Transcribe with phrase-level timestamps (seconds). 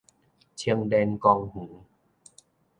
[0.55, 1.69] 青年公園